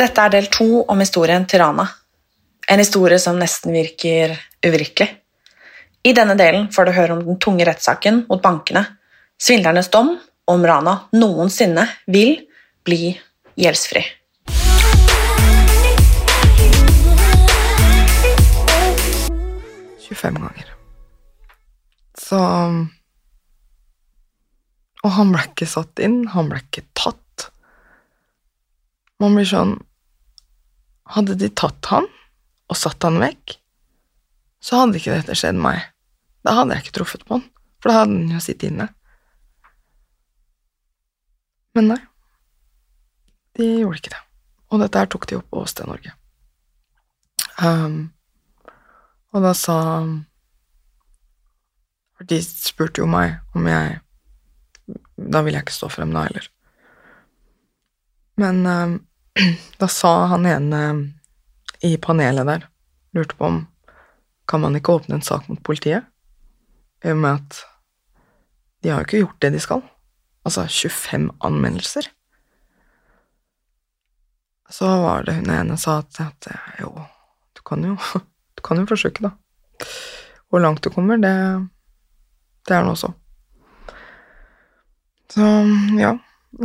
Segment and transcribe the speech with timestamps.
[0.00, 1.84] Dette er del to om historien til Rana.
[2.72, 4.32] En historie som nesten virker
[4.64, 5.10] uvirkelig.
[6.08, 8.80] I denne delen får du høre om den tunge rettssaken mot bankene,
[9.36, 10.14] svindlernes dom,
[10.48, 12.38] og om Rana noensinne vil
[12.80, 13.10] bli
[13.60, 14.06] gjeldsfri.
[20.20, 20.72] ganger.
[22.16, 22.40] Så
[25.04, 27.46] Og han ble ikke satt inn, han ble ikke tatt.
[29.20, 29.76] Man blir sånn
[31.16, 32.06] Hadde de tatt han
[32.70, 33.56] og satt han vekk,
[34.62, 35.82] så hadde ikke dette skjedd meg.
[36.46, 37.46] Da hadde jeg ikke truffet på han,
[37.80, 38.86] for da hadde han jo sittet inne.
[41.74, 42.00] Men nei,
[43.58, 44.22] de gjorde ikke det.
[44.70, 46.14] Og dette her tok de opp på Åsted Norge.
[47.60, 48.12] Um,
[49.34, 49.76] og da sa
[52.16, 53.98] For de spurte jo meg om jeg
[55.28, 56.46] Da ville jeg ikke stå frem da heller.
[58.40, 58.94] Men um,
[59.78, 60.82] da sa han ene
[61.80, 62.66] i panelet der,
[63.16, 63.60] lurte på om
[64.50, 66.06] kan man ikke åpne en sak mot politiet?
[67.04, 67.60] I og med at
[68.82, 69.82] de har jo ikke gjort det de skal.
[70.44, 72.08] Altså 25 anmeldelser.
[74.70, 76.90] Så var det hun ene sa at, at jo,
[77.56, 77.96] du kan jo,
[78.56, 79.86] du kan jo forsøke, da.
[80.50, 81.34] Hvor langt du kommer, det,
[82.66, 83.12] det er nå så.
[85.30, 85.46] Så
[85.98, 86.16] ja,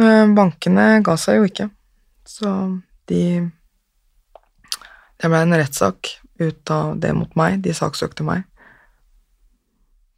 [0.02, 1.70] eh, bankene ga seg jo ikke.
[2.26, 3.52] Så de
[5.22, 7.62] Det ble en rettssak ut av det mot meg.
[7.64, 8.44] De saksøkte meg.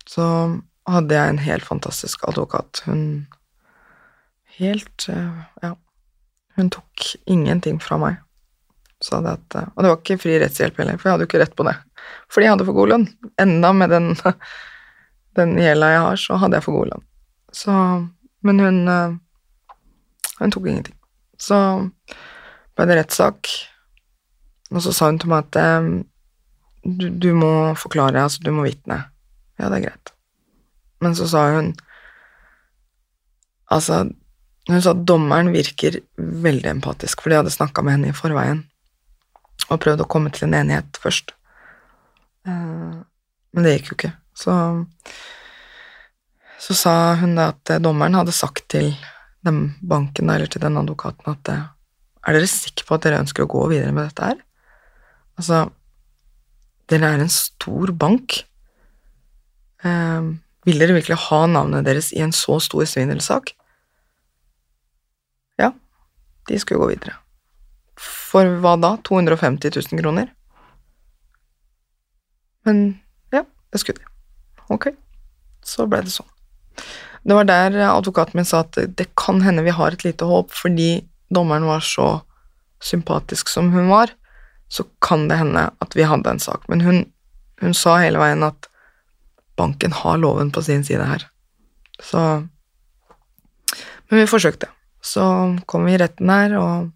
[0.10, 0.26] Så
[0.88, 2.82] hadde jeg en helt fantastisk advokat.
[2.88, 3.28] Hun
[4.58, 5.76] Helt eh, Ja.
[6.58, 8.16] Hun tok ingenting fra meg.
[9.06, 11.42] Sa det at, og det var ikke fri rettshjelp heller, for jeg hadde jo ikke
[11.44, 11.76] rett på det.
[12.34, 13.06] Fordi jeg hadde for god lønn.
[13.44, 14.08] Enda med den,
[15.38, 17.06] den gjelda jeg har, så hadde jeg for god lønn.
[17.54, 17.76] Så
[18.42, 19.18] Men hun eh,
[20.38, 20.97] Hun tok ingenting.
[21.42, 21.58] Så
[22.78, 23.50] ble det rettssak,
[24.74, 25.90] og så sa hun til meg at eh,
[26.88, 29.04] du, du må forklare, altså du må vitne.
[29.58, 30.14] Ja, det er greit.
[31.04, 31.76] Men så sa hun
[33.68, 34.06] Altså,
[34.70, 38.62] hun sa at dommeren virker veldig empatisk, for de hadde snakka med henne i forveien
[39.68, 41.34] og prøvd å komme til en enighet først.
[42.48, 42.94] Eh,
[43.52, 44.14] Men det gikk jo ikke.
[44.38, 44.54] Så,
[46.64, 48.94] så sa hun at eh, dommeren hadde sagt til
[49.46, 51.52] den banken eller til den advokaten at
[52.28, 54.40] er dere sikre på at dere ønsker å gå videre med dette her?
[55.40, 55.62] Altså,
[56.92, 58.42] dere er en stor bank.
[59.86, 60.28] Eh,
[60.68, 63.54] vil dere virkelig ha navnet deres i en så stor svindelsak?
[65.62, 65.72] Ja,
[66.50, 67.16] de skulle gå videre.
[67.98, 68.98] For hva da?
[69.08, 70.34] 250 000 kroner?
[72.68, 73.00] Men
[73.32, 74.12] ja, det skulle de.
[74.76, 74.90] Ok,
[75.64, 76.28] så ble det sånn.
[77.28, 80.54] Det var der advokaten min sa at det kan hende vi har et lite håp,
[80.56, 82.22] fordi dommeren var så
[82.80, 84.14] sympatisk som hun var,
[84.72, 86.68] så kan det hende at vi hadde en sak.
[86.72, 87.02] Men hun,
[87.62, 88.70] hun sa hele veien at
[89.60, 91.28] banken har loven på sin side her.
[92.00, 92.48] Så
[94.08, 94.70] Men vi forsøkte.
[95.04, 95.22] Så
[95.68, 96.92] kom vi i retten her, og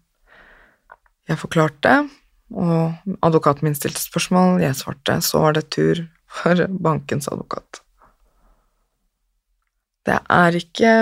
[1.28, 2.08] jeg forklarte,
[2.52, 6.00] og advokaten min stilte spørsmål, jeg svarte, så var det tur
[6.40, 7.81] for bankens advokat.
[10.02, 10.92] Det er ikke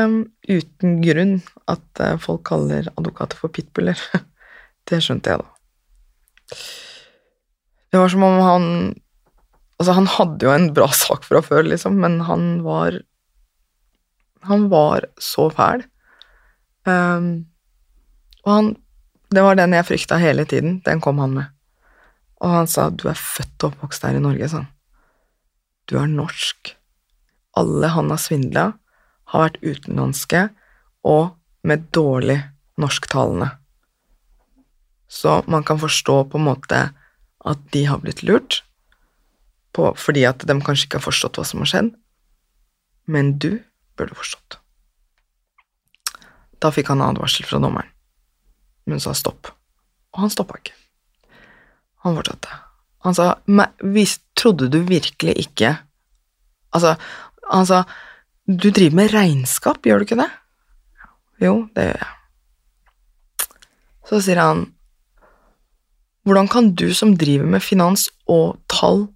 [0.51, 1.39] uten grunn
[1.71, 4.01] at eh, folk kaller advokater for pitbuller.
[4.89, 6.59] Det skjønte jeg da.
[7.91, 8.67] Det var som om han
[9.81, 13.01] Altså, han hadde jo en bra sak fra før, liksom, men han var
[14.49, 15.85] Han var så fæl.
[16.89, 17.47] Um,
[18.45, 18.69] og han
[19.31, 20.81] Det var den jeg frykta hele tiden.
[20.85, 21.45] Den kom han med.
[22.41, 24.69] Og han sa 'du er født og oppvokst her i Norge', sa han.
[25.87, 26.77] du er norsk.
[27.57, 28.73] Alle han har svindla,
[29.31, 30.49] har vært utenlandske
[31.07, 31.37] og
[31.67, 32.39] med dårlig
[32.81, 33.51] norsktalende.
[35.11, 36.81] Så man kan forstå på en måte
[37.41, 38.63] at de har blitt lurt,
[39.71, 41.91] på, fordi at de kanskje ikke har forstått hva som har skjedd,
[43.11, 43.61] men du
[43.99, 44.59] burde forstått.
[46.61, 47.89] Da fikk han advarsel fra dommeren,
[48.91, 49.53] men sa stopp,
[50.11, 50.75] og han stoppa ikke.
[52.05, 52.51] Han fortsatte.
[53.05, 55.79] Han sa "Men vis- trodde du virkelig ikke
[56.73, 56.95] Altså,
[57.51, 57.85] han sa
[58.57, 60.31] du driver med regnskap, gjør du ikke det?
[61.45, 62.17] Jo, det gjør jeg.
[64.11, 64.67] Så sier han
[66.27, 69.07] hvordan kan du som driver med finans og tall,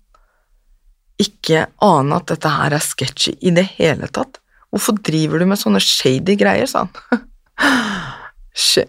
[1.20, 4.40] ikke ane at dette her er sketchy i det hele tatt?
[4.72, 7.26] Hvorfor driver du med sånne shady greier, sa han.
[8.64, 8.88] Sh-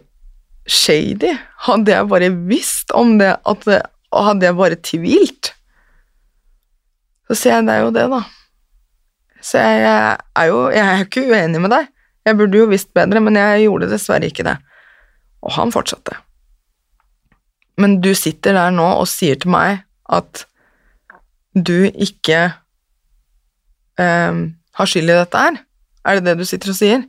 [0.65, 1.35] shady?
[1.67, 3.67] Hadde jeg bare visst om det, at
[4.15, 5.51] hadde jeg bare tvilt?
[7.27, 8.23] Så sier jeg det er jo det, da.
[9.45, 11.89] Så jeg, er jo jeg er ikke uenig med deg.
[12.25, 14.55] Jeg burde jo visst bedre, men jeg gjorde dessverre ikke det.
[15.45, 16.17] Og han fortsatte.
[17.77, 19.83] Men du sitter der nå og sier til meg
[20.15, 20.45] at
[21.55, 22.39] du ikke
[24.01, 24.39] ehm,
[24.75, 25.59] har skyld i dette her?
[26.05, 27.03] Er det det du sitter og sier?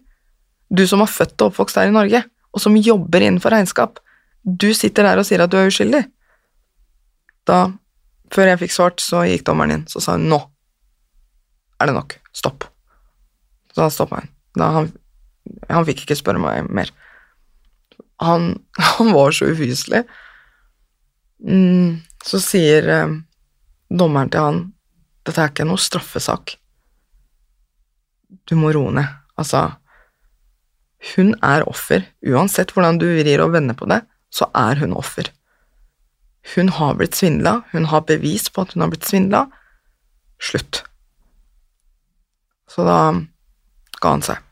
[0.68, 2.20] Du som har født og oppvokst her i Norge,
[2.52, 4.00] og som jobber innenfor regnskap.
[4.44, 6.02] Du sitter der og sier at du er uskyldig.
[7.46, 7.62] Da,
[8.34, 10.42] før jeg fikk svart, så gikk dommeren inn, så sa hun nå
[11.76, 12.68] er det nok, stopp.
[13.72, 14.30] Så da stoppa han.
[14.56, 14.92] Da han.
[15.70, 16.92] Han fikk ikke spørre meg mer.
[18.24, 18.54] Han,
[18.92, 20.04] han var så ufyselig.
[21.46, 23.18] Mm, så sier eh,
[23.92, 24.62] dommeren til han
[25.26, 26.54] dette er ikke noe straffesak.
[28.46, 29.08] Du må roe ned.
[29.34, 29.64] Altså,
[31.14, 32.06] hun er offer.
[32.22, 35.32] Uansett hvordan du vrir og vender på det, så er hun offer.
[36.54, 39.46] Hun har blitt svindla, hun har bevis på at hun har blitt svindla.
[40.38, 40.84] Slutt.
[42.76, 42.98] Så da
[44.02, 44.42] ga han seg.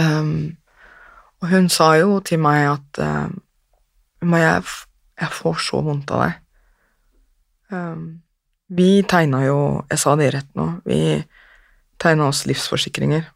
[0.00, 0.56] Um,
[1.40, 3.34] og hun sa jo til meg at ehm,
[4.24, 4.62] jeg,
[5.20, 6.38] jeg får så vondt av deg.
[7.70, 8.06] Um,
[8.70, 9.58] vi tegna jo
[9.90, 10.66] Jeg sa det rett nå.
[10.88, 11.20] Vi
[12.00, 13.28] tegna oss livsforsikringer.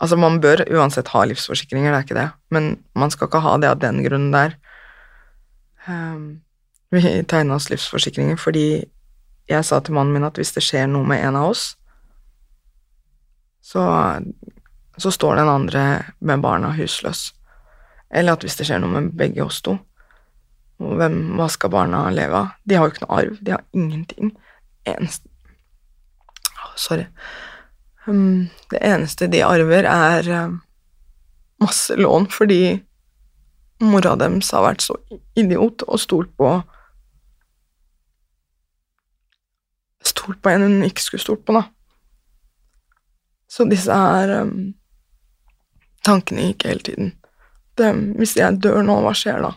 [0.00, 3.54] Altså, man bør uansett ha livsforsikringer, det er ikke det, men man skal ikke ha
[3.60, 4.56] det av den grunnen der.
[5.86, 6.40] Um,
[6.92, 8.84] vi tegna oss livsforsikringer fordi
[9.50, 11.74] jeg sa til mannen min at hvis det skjer noe med en av oss,
[13.64, 13.84] så,
[14.96, 15.84] så står den andre
[16.18, 17.30] med barna husløs.
[18.14, 19.78] Eller at hvis det skjer noe med begge oss to,
[20.78, 22.56] hvem, hva skal barna leve av?
[22.66, 24.34] De har jo ikke noe arv, de har ingenting.
[24.84, 25.30] Eneste
[26.76, 27.04] Sorry.
[28.06, 30.56] Um, det eneste de arver, er um,
[31.62, 32.80] masse lån fordi
[33.84, 34.96] mora deres har vært så
[35.38, 36.56] idiot og stolt på
[40.04, 41.62] Stolt på en hun ikke skulle stolt på, da.
[43.54, 44.72] Så disse her um,
[46.02, 47.12] tankene gikk hele tiden.
[47.78, 49.52] Det, hvis jeg dør nå, hva skjer da?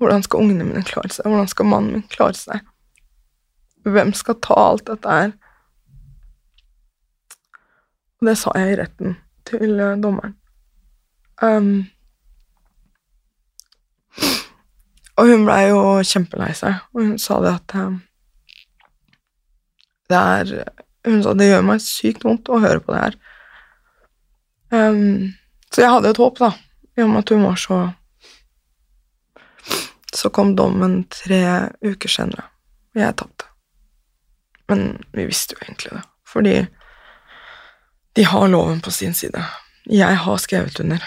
[0.00, 1.28] Hvordan skal ungene mine klare seg?
[1.28, 2.66] Hvordan skal mannen min klare seg?
[3.88, 5.32] Hvem skal ta alt dette her?
[8.20, 9.16] Og det sa jeg i retten
[9.48, 10.36] til eh, dommeren.
[11.40, 11.88] Um,
[15.16, 17.96] og hun blei jo kjempelei seg, og hun sa det at um,
[20.12, 20.52] det er
[21.06, 23.16] Hun sa det gjør meg sykt vondt å høre på det her.
[24.70, 25.32] Um,
[25.72, 26.52] så jeg hadde et håp, da,
[26.98, 27.80] i og med at hun var så
[30.10, 32.48] Så kom dommen tre uker senere,
[32.98, 33.46] jeg tapte.
[34.68, 36.54] Men vi visste jo egentlig det, fordi
[38.18, 39.44] de har loven på sin side.
[39.86, 41.04] Jeg har skrevet under,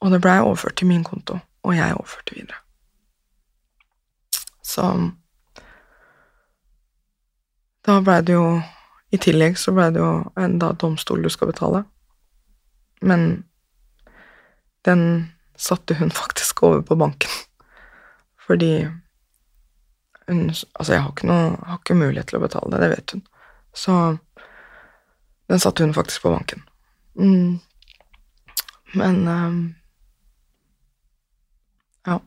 [0.00, 2.60] og det blei overført til min konto, og jeg overførte videre.
[4.62, 4.84] Så
[7.88, 8.60] da blei det jo
[9.14, 11.84] I tillegg så blei det jo en da domstol du skal betale.
[13.04, 13.44] Men
[14.84, 15.04] den
[15.56, 17.30] satte hun faktisk over på banken.
[18.46, 18.84] Fordi
[20.26, 23.12] hun Altså, jeg har ikke noe har ikke mulighet til å betale det, det vet
[23.12, 23.22] hun.
[23.76, 23.94] Så
[25.52, 26.62] den satte hun faktisk på banken.
[27.20, 27.60] Mm.
[28.94, 29.58] Men um,
[32.06, 32.20] Ja.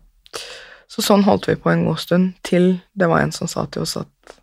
[0.88, 3.82] Så sånn holdt vi på en god stund, til det var en som sa til
[3.82, 4.38] oss at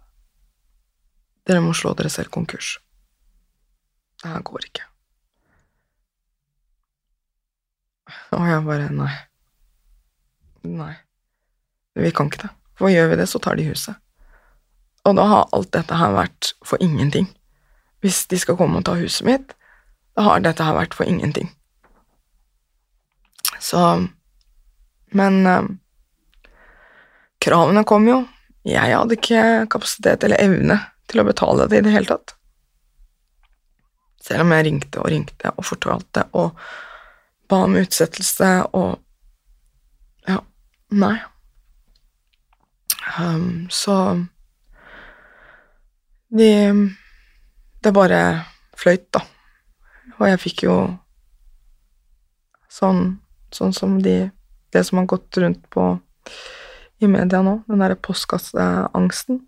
[1.48, 2.78] dere må slå dere selv konkurs.
[4.22, 4.86] Det her går ikke.
[8.34, 9.12] Og jeg bare Nei.
[10.64, 10.94] Nei.
[11.94, 12.50] Vi kan ikke det.
[12.78, 13.94] For gjør vi det, så tar de huset.
[15.04, 17.28] Og da har alt dette her vært for ingenting.
[18.00, 19.52] Hvis de skal komme og ta huset mitt,
[20.16, 21.52] da har dette her vært for ingenting.
[23.60, 24.08] Så
[25.14, 25.68] Men eh,
[27.38, 28.24] kravene kom jo.
[28.66, 30.80] Jeg hadde ikke kapasitet eller evne
[31.10, 32.34] til å betale det i det hele tatt.
[34.24, 36.60] Selv om jeg ringte og ringte og fortalte og
[37.50, 39.00] ba om utsettelse og
[40.24, 40.38] Ja,
[40.96, 41.18] nei.
[43.20, 44.26] Um, så
[46.32, 46.50] de
[47.84, 48.44] Det bare
[48.76, 49.20] fløyt, da.
[50.18, 50.76] Og jeg fikk jo
[52.72, 53.20] sånn,
[53.52, 54.30] sånn som de
[54.72, 55.98] Det som har gått rundt på
[57.02, 59.42] i media nå, den derre postkasseangsten,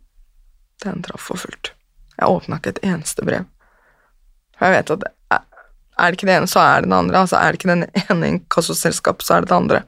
[0.87, 1.73] den traff for fullt.
[2.17, 3.45] Jeg åpna ikke et eneste brev.
[4.57, 5.09] For jeg vet at
[5.97, 7.21] er det ikke det ene, så er det det andre.
[7.23, 9.83] Altså er det ikke den ene inkassoselskapet, så er det det andre.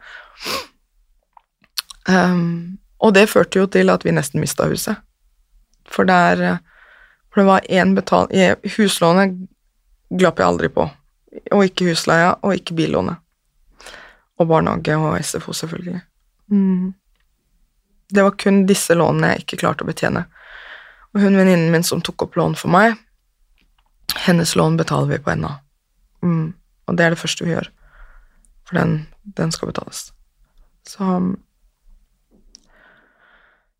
[2.08, 4.96] Um, og det førte jo til at vi nesten mista huset.
[5.88, 6.58] For, der,
[7.28, 8.28] for det var én betal...
[8.76, 9.36] Huslånet
[10.08, 10.88] glapp jeg aldri på.
[11.52, 13.20] Og ikke husleia, og ikke billånet.
[14.40, 16.00] Og barnehage og SFO, selvfølgelig.
[16.48, 16.94] Mm.
[18.08, 20.24] Det var kun disse lånene jeg ikke klarte å betjene.
[21.14, 22.96] Og hun venninnen min som tok opp lån for meg,
[24.26, 25.50] hennes lån betaler vi på ennå.
[26.22, 26.54] Mm.
[26.88, 27.68] Og det er det første vi gjør,
[28.68, 28.94] for den,
[29.38, 30.08] den skal betales.
[30.88, 31.04] Så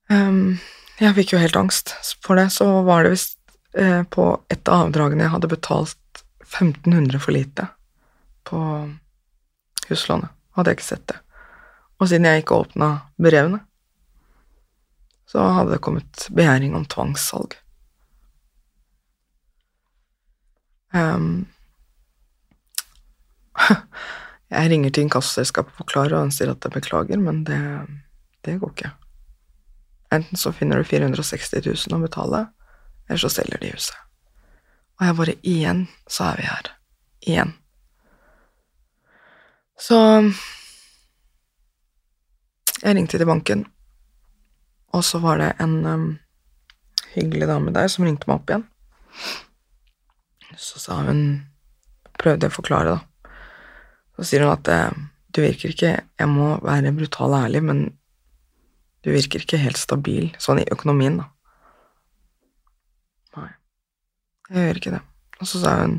[0.09, 0.59] um,
[1.01, 1.95] Jeg fikk jo helt angst
[2.25, 2.51] for det.
[2.53, 3.39] Så var det visst
[3.79, 7.69] eh, på et av avdragene jeg hadde betalt 1500 for lite
[8.49, 8.59] på
[9.89, 10.33] huslånet.
[10.57, 11.19] Hadde jeg ikke sett det.
[11.99, 12.89] Og siden jeg ikke åpna
[13.21, 13.61] brevene,
[15.29, 17.59] så hadde det kommet begjæring om tvangssalg.
[20.97, 21.47] Um,
[24.55, 27.61] jeg ringer til inkassoselskapet og forklarer, og han sier at jeg beklager, men det,
[28.49, 28.95] det går ikke.
[30.17, 32.47] Enten så finner du 460 000 å betale,
[33.09, 33.97] eller så selger de huset.
[34.99, 36.71] Og jeg bare Igjen så er vi her.
[37.29, 37.53] Igjen.
[39.79, 39.99] Så
[42.81, 43.69] jeg ringte til banken
[44.97, 46.09] og så var det en um,
[47.15, 48.67] hyggelig dame der som ringte meg opp igjen.
[50.59, 51.23] Så sa hun
[52.19, 53.33] Prøvde jeg å forklare, da.
[54.19, 54.95] Så sier hun at eh,
[55.31, 57.85] du virker ikke Jeg må være brutal og ærlig, men
[59.07, 61.29] du virker ikke helt stabil sånn i økonomien, da.
[63.39, 63.53] Nei,
[64.51, 65.03] jeg gjør ikke det.
[65.39, 65.95] Og så sa hun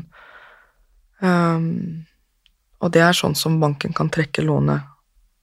[1.24, 1.70] um,
[2.84, 4.84] Og det er sånn som banken kan trekke lånet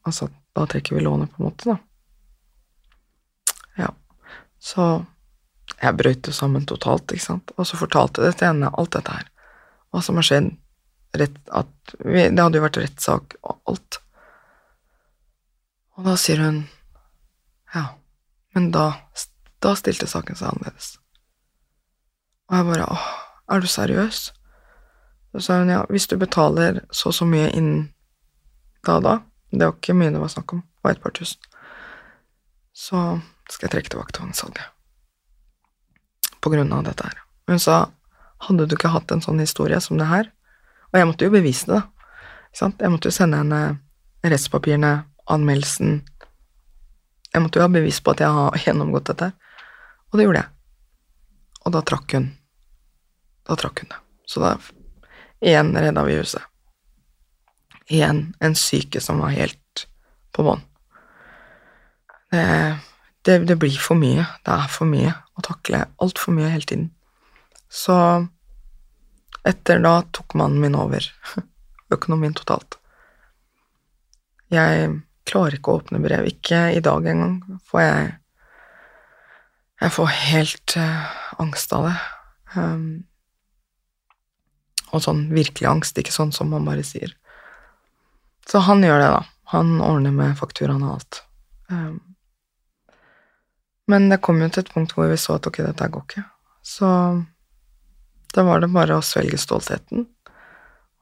[0.07, 1.81] Altså, da trekker vi lånet, på en måte, da.
[4.59, 5.05] Så
[5.81, 8.95] jeg brøt jo sammen totalt, ikke sant, og så fortalte jeg det til henne, alt
[8.95, 9.27] dette her,
[9.93, 10.49] hva som har skjedd,
[11.17, 13.99] rett, at vi, det hadde jo vært rettssak og alt.
[15.97, 16.63] Og da sier hun
[17.73, 17.83] ja,
[18.55, 18.87] men da,
[19.63, 20.95] da stilte saken seg annerledes.
[22.47, 23.07] Og jeg bare åh,
[23.53, 24.19] er du seriøs?
[25.33, 27.89] Så sa hun ja, hvis du betaler så og så mye innen
[28.87, 29.15] da og da,
[29.51, 31.41] det var ikke mye det var snakk om, det var et par tusen,
[32.71, 33.01] så
[33.51, 34.73] skal jeg trekke tilbake tvangssalget.
[36.43, 37.21] På grunn av dette her.
[37.47, 37.87] Hun sa
[38.45, 40.27] hadde du ikke hatt en sånn historie som det her
[40.91, 41.79] Og jeg måtte jo bevise det.
[42.53, 43.61] Jeg måtte jo sende henne
[44.21, 44.91] rettspapirene,
[45.25, 46.03] anmeldelsen
[47.33, 49.31] Jeg måtte jo ha bevis på at jeg har gjennomgått dette.
[50.11, 50.53] Og det gjorde jeg.
[51.65, 52.29] Og da trakk hun.
[53.47, 53.99] Da trakk hun det.
[54.27, 54.53] Så da
[55.43, 56.43] igjen redda vi huset.
[57.91, 59.87] Igjen en syke som var helt
[60.35, 60.63] på bånn.
[62.31, 62.43] Det
[63.27, 64.23] det, det, blir for mye.
[64.47, 65.83] Det er for mye å takle.
[66.03, 66.89] Altfor mye hele tiden.
[67.67, 67.95] Så
[69.47, 71.05] etter da tok mannen min over
[71.95, 72.79] økonomien totalt.
[74.53, 74.87] Jeg
[75.27, 76.29] klarer ikke å åpne brev.
[76.31, 78.15] Ikke i dag engang, for jeg
[79.77, 81.97] Jeg får helt uh, angst av det.
[82.55, 83.03] Um,
[84.89, 87.11] og sånn virkelig angst, ikke sånn som man bare sier.
[88.49, 89.21] Så han gjør det, da.
[89.53, 91.19] Han ordner med fakturaen og alt.
[91.69, 92.06] Um,
[93.87, 96.23] men det kom jo til et punkt hvor vi så at ok, dette går ikke.
[96.67, 96.87] Så
[98.35, 100.05] da var det bare å svelge stoltheten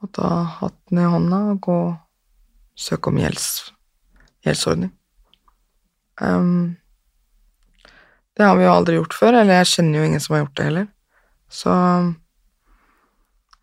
[0.03, 1.95] og ta hatten i hånda og gå og
[2.77, 3.47] søke om gjelds,
[4.45, 4.91] gjeldsordning.
[6.21, 6.75] Um,
[8.35, 10.57] det har vi jo aldri gjort før, eller jeg kjenner jo ingen som har gjort
[10.59, 10.87] det heller.
[11.51, 11.71] Så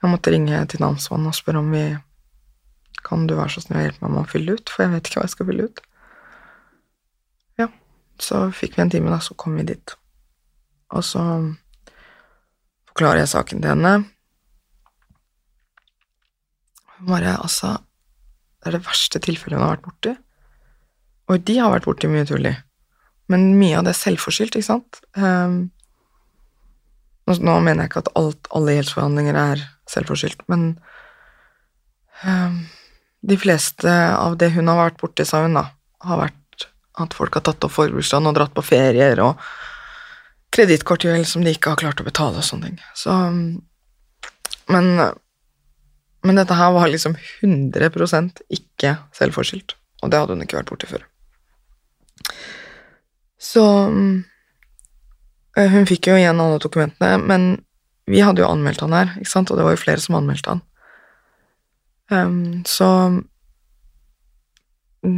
[0.03, 1.85] jeg måtte ringe til namsmannen og spørre om vi
[3.03, 5.09] Kan du være så snill å hjelpe meg med å fylle ut, for jeg vet
[5.09, 5.81] ikke hva jeg skal fylle ut.
[8.21, 9.95] Så fikk vi en time, da, så kom vi dit.
[10.93, 11.23] Og så
[12.93, 13.95] forklarer jeg saken til henne.
[16.99, 17.79] Hun bare Altså,
[18.61, 20.17] det er det verste tilfellet hun har vært borti.
[21.31, 22.55] Og de har vært borti mye tull i.
[23.33, 25.01] Men mye av det er selvforskyldt, ikke sant?
[25.17, 25.71] Um,
[27.27, 30.65] nå mener jeg ikke at alt, alle gjeldsforhandlinger er selvforskyldt, men
[32.27, 32.59] um,
[33.23, 35.69] de fleste av det hun har vært borti, sa hun da,
[36.05, 36.39] har vært
[37.01, 39.41] at folk har tatt opp forbrukslån og dratt på ferier og
[40.53, 42.81] kredittkortgjeld som de ikke har klart å betale og sånne ting.
[42.95, 43.13] Så
[44.73, 44.87] Men,
[46.23, 50.87] men dette her var liksom 100% ikke selvforskyldt, og det hadde hun ikke vært borti
[50.87, 51.03] før.
[53.43, 53.65] Så
[55.59, 57.65] eh, hun fikk jo igjen alle dokumentene, men
[58.07, 60.55] vi hadde jo anmeldt han her, ikke sant, og det var jo flere som anmeldte
[60.55, 60.63] han.
[62.13, 62.89] Um, så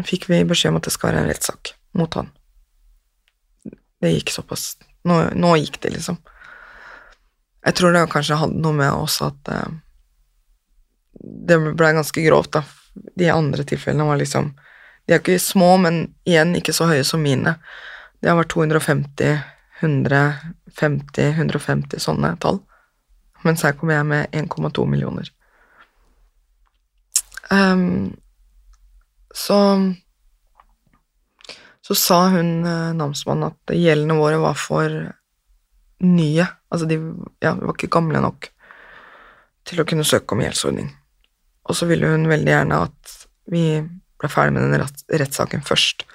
[0.07, 2.31] fikk vi beskjed om at det skal være en rettssak mot han.
[4.01, 4.75] Det gikk såpass
[5.05, 6.17] Nå, nå gikk det, liksom.
[7.65, 9.75] Jeg tror det kanskje hadde noe med også at uh,
[11.21, 12.63] det ble ganske grovt, da.
[12.95, 14.55] De andre tilfellene var liksom
[15.05, 17.59] De er ikke små, men igjen ikke så høye som mine.
[18.25, 19.43] Det har vært 250,
[19.83, 22.63] 150, 150 sånne tall.
[23.45, 25.29] Mens her kommer jeg med 1,2 millioner.
[27.53, 28.15] Um,
[29.35, 29.59] så
[31.85, 34.93] så sa hun eh, namsmannen at gjeldene våre var for
[36.05, 36.47] nye.
[36.73, 36.97] Altså, de
[37.45, 38.49] ja, var ikke gamle nok
[39.69, 40.89] til å kunne søke om gjeldsordning.
[41.69, 43.13] Og så ville hun veldig gjerne at
[43.53, 43.67] vi
[44.21, 46.07] ble ferdig med den rettssaken først.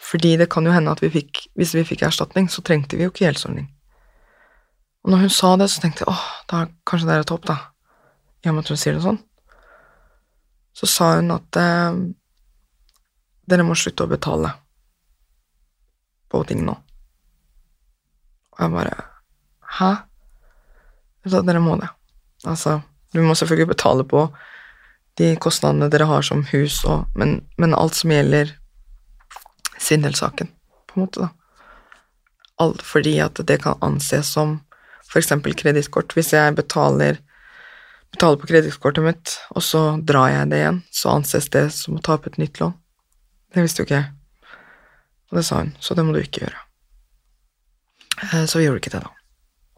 [0.00, 3.04] Fordi det kan jo hende at vi fikk, hvis vi fikk erstatning, så trengte vi
[3.04, 3.68] jo ikke gjeldsordning.
[5.04, 7.44] Og når hun sa det, så tenkte jeg åh, da kanskje det er et håp,
[7.48, 7.58] da.
[8.40, 9.20] I og med at hun sier det sånn.
[10.76, 12.00] Så sa hun at eh,
[13.50, 14.52] dere må slutte å betale
[16.30, 16.76] på ting nå.
[18.54, 18.96] Og jeg bare
[19.80, 19.90] Hæ?
[21.30, 21.88] Så dere må det.
[22.48, 22.80] Altså,
[23.14, 24.24] du må selvfølgelig betale på
[25.20, 28.56] de kostnadene dere har som hus og Men, men alt som gjelder
[29.80, 30.50] Sindel-saken,
[30.86, 31.28] på en måte, da.
[32.60, 34.58] Alt fordi at det kan anses som
[35.16, 36.12] eksempel kredittkort.
[36.14, 37.18] Hvis jeg betaler,
[38.12, 42.04] betaler på kredittkortet mitt, og så drar jeg det igjen, så anses det som å
[42.04, 42.76] ta opp et nytt lån.
[43.50, 44.10] Det visste jo ikke jeg.
[45.30, 46.60] Og det sa hun, så det må du ikke gjøre.
[48.22, 49.14] Eh, så vi gjorde ikke det, da.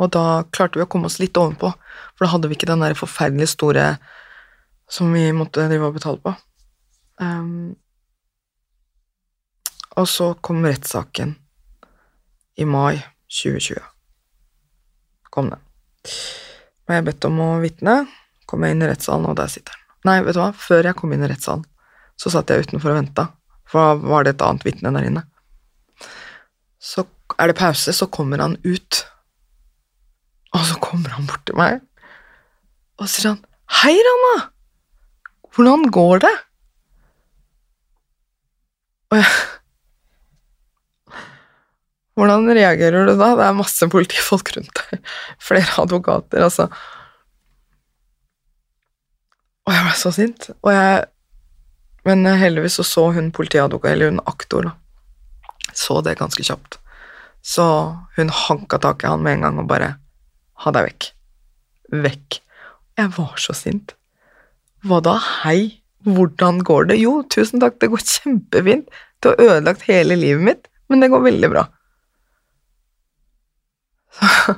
[0.03, 2.83] Og da klarte vi å komme oss litt ovenpå, for da hadde vi ikke den
[2.83, 3.87] der forferdelig store
[4.93, 6.35] som vi måtte drive og betale på.
[7.23, 7.75] Um,
[9.97, 11.37] og så kom rettssaken
[12.61, 13.79] i mai 2020.
[15.33, 15.63] Kom den.
[16.89, 18.03] Ble jeg bedt om å vitne,
[18.49, 19.87] kom jeg inn i rettssalen, og der sitter han.
[20.09, 21.65] Nei, vet du hva, før jeg kom inn i rettssalen,
[22.19, 23.29] så satt jeg utenfor og venta,
[23.73, 25.25] da var det et annet vitne der inne.
[26.83, 27.07] Så
[27.39, 29.03] er det pause, så kommer han ut.
[30.53, 31.81] Og så kommer han bort til meg,
[33.01, 34.51] og sier han 'Hei, Ranna!
[35.55, 36.39] Hvordan går det?'
[39.13, 39.27] Og jeg
[42.13, 43.31] Hvordan reagerer du da?
[43.39, 45.01] Det er masse politifolk rundt deg.
[45.41, 46.67] Flere advokater, altså.
[49.65, 50.51] Og jeg ble så sint.
[50.61, 51.07] Og jeg
[52.05, 54.77] Men heldigvis så så hun politiadvokat, eller hun aktor, da
[55.73, 56.79] så det ganske kjapt.
[57.43, 57.65] Så
[58.17, 59.97] hun hanka tak i han med en gang og bare
[60.63, 61.07] Ha deg vekk.
[62.05, 62.37] Vekk.
[63.01, 63.97] Jeg var så sint.
[64.87, 65.17] Hva da?
[65.43, 67.01] Hei, hvordan går det?
[67.01, 68.93] Jo, tusen takk, det går kjempefint.
[69.19, 71.65] Du har ødelagt hele livet mitt, men det går veldig bra.
[74.13, 74.55] Så,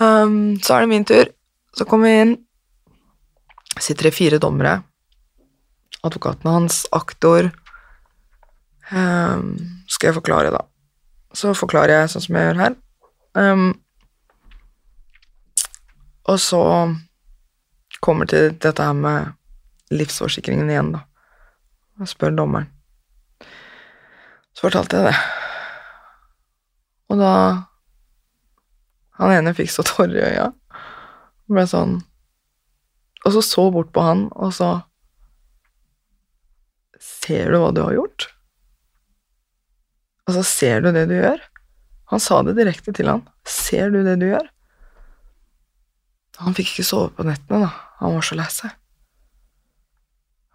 [0.00, 1.28] um, så er det min tur.
[1.76, 2.34] Så kommer vi inn.
[3.76, 4.78] Sitter det fire dommere.
[6.02, 7.52] Advokaten hans, aktor,
[8.92, 9.56] Um,
[9.88, 10.66] skal jeg forklare, da.
[11.32, 12.74] Så forklarer jeg sånn som jeg gjør her.
[13.38, 13.70] Um,
[16.28, 16.60] og så
[18.04, 19.32] kommer til dette her med
[19.94, 21.06] livsforsikringen igjen, da.
[22.00, 22.68] Og spør dommeren.
[24.52, 25.18] Så fortalte jeg det.
[27.12, 27.34] Og da
[29.20, 30.46] Han ene fikk så tårer i øya.
[31.52, 31.98] Ble sånn
[33.22, 34.70] Og så så bort på han, og så
[37.22, 38.28] Ser du hva du har gjort?
[40.26, 41.40] Altså, ser du det du gjør?
[42.12, 43.22] Han sa det direkte til han.
[43.48, 44.48] Ser du det du gjør?
[46.42, 47.88] Han fikk ikke sove på nettene, da.
[48.02, 48.78] Han var så lei seg.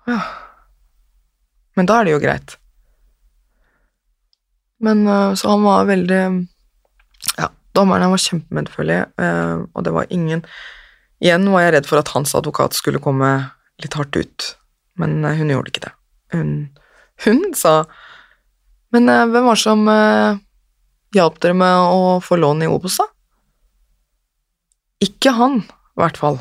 [0.08, 0.22] Ja
[1.76, 2.56] Men da er det jo greit.
[4.84, 6.22] Men uh, Så han var veldig
[7.36, 10.46] Ja, dommerne var kjempemedfølelig, uh, og det var ingen
[11.24, 13.32] Igjen var jeg redd for at hans advokat skulle komme
[13.82, 14.52] litt hardt ut,
[15.02, 15.97] men uh, hun gjorde ikke det.
[16.34, 16.52] Hun,
[17.24, 17.82] hun sa
[18.90, 20.38] men eh, hvem var det som eh,
[21.16, 23.08] hjalp dere med å få lån i Obos, da?
[25.04, 26.40] Ikke han, i hvert fall.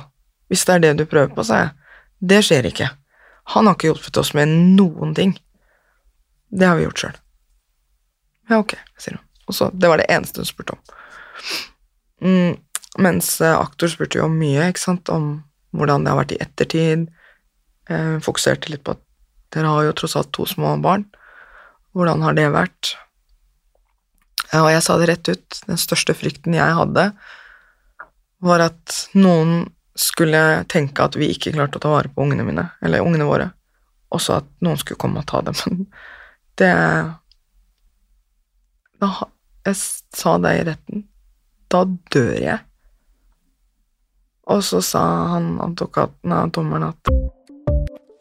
[0.48, 1.72] Hvis det er det du prøver på, sa jeg.
[2.18, 2.90] Det skjer ikke.
[3.54, 5.34] Han har ikke hjulpet oss med noen ting.
[6.48, 7.18] Det har vi gjort sjøl.
[8.48, 9.24] Ja, ok, sier hun.
[9.46, 10.94] Og så, Det var det eneste hun spurte om.
[12.22, 12.54] Mm,
[13.02, 15.42] mens eh, aktor spurte jo om mye, ikke sant, om
[15.76, 17.08] hvordan det har vært i ettertid.
[17.90, 19.02] Eh, fokuserte litt på at
[19.54, 21.06] dere har jo tross alt to små barn.
[21.96, 22.94] Hvordan har det vært?
[24.56, 25.60] Og jeg sa det rett ut.
[25.66, 27.08] Den største frykten jeg hadde,
[28.44, 29.64] var at noen
[29.96, 33.48] skulle tenke at vi ikke klarte å ta vare på ungene mine, eller ungene våre,
[34.12, 35.56] og så at noen skulle komme og ta dem.
[35.64, 35.86] Men
[36.60, 36.72] det
[39.00, 39.10] da,
[39.66, 39.76] Jeg
[40.14, 41.06] sa det i retten.
[41.72, 41.82] Da
[42.14, 42.60] dør jeg.
[44.46, 47.10] Og så sa han advokaten av dommeren at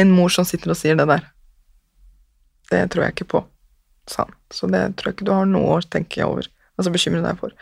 [0.00, 1.26] en mor som sitter og sier det der.
[2.70, 3.42] Det tror jeg ikke på,
[4.10, 4.36] sa han.
[4.54, 7.54] Så det tror jeg ikke du har noe å tenke over, altså bekymre deg for.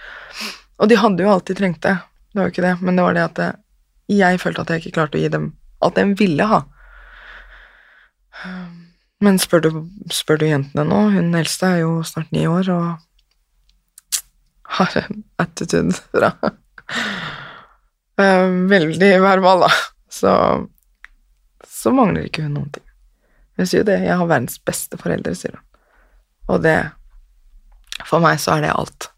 [0.83, 1.97] Og de hadde jo alltid trengt det,
[2.33, 3.43] det var jo ikke det, men det var det at
[4.13, 6.63] jeg følte at jeg ikke klarte å gi dem alt de ville ha.
[9.23, 9.71] Men spør du,
[10.11, 12.87] spør du jentene nå, hun eldste er jo snart ni år og
[14.79, 16.33] har en attitude fra
[18.23, 19.71] eh, Veldig verbal, da.
[20.13, 20.33] Så,
[21.69, 22.85] så mangler ikke hun noen ting.
[23.59, 24.01] Hun sier jo det.
[24.03, 25.65] 'Jeg har verdens beste foreldre', sier hun.
[26.49, 26.93] Og det
[28.09, 29.11] For meg så er det alt.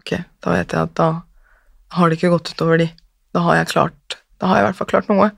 [0.00, 1.22] Ok, da vet jeg at da
[1.94, 2.88] har det ikke gått utover de.
[3.34, 5.30] Da har jeg klart Da har jeg i hvert fall klart noe.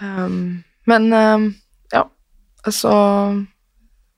[0.00, 1.44] Um, men um,
[1.92, 2.06] ja,
[2.70, 2.92] så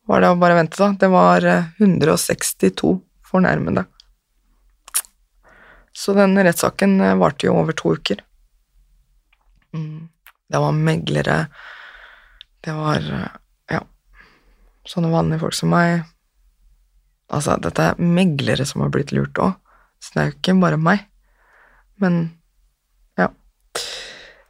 [0.09, 0.93] var det å bare vente, da.
[1.01, 2.95] Det var eh, 162
[3.29, 3.85] fornærmede.
[5.93, 8.21] Så den rettssaken eh, varte jo over to uker.
[9.75, 10.09] Mm.
[10.49, 11.39] Det var meglere,
[12.65, 13.07] det var
[13.71, 13.81] ja,
[14.87, 16.05] sånne vanlige folk som meg.
[17.33, 19.57] Altså, dette er meglere som har blitt lurt òg,
[19.99, 21.07] så det er jo ikke bare meg.
[22.03, 22.19] Men
[23.19, 23.31] ja.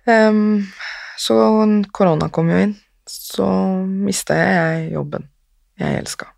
[0.05, 0.67] Um,
[1.21, 1.37] så
[1.95, 2.75] korona kom jo inn,
[3.09, 3.47] så
[3.87, 5.29] mista jeg jobben
[5.81, 6.29] jeg elska.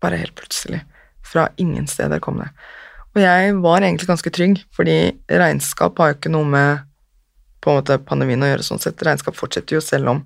[0.00, 0.80] Bare helt plutselig.
[1.26, 2.48] Fra ingen steder kom det.
[3.14, 4.96] Og jeg var egentlig ganske trygg, fordi
[5.28, 6.86] regnskap har jo ikke noe med
[7.60, 9.02] på en måte pandemien å gjøre sånn sett.
[9.04, 10.24] Regnskap fortsetter jo selv om.